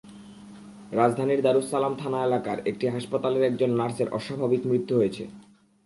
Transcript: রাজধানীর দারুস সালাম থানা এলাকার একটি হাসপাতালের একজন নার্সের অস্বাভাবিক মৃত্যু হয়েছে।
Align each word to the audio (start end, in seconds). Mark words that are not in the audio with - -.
রাজধানীর 0.91 1.41
দারুস 1.41 1.65
সালাম 1.71 1.93
থানা 1.95 2.19
এলাকার 2.23 2.57
একটি 2.67 2.85
হাসপাতালের 2.87 3.43
একজন 3.43 3.71
নার্সের 3.75 4.09
অস্বাভাবিক 4.09 4.61
মৃত্যু 4.65 4.93
হয়েছে। 4.95 5.23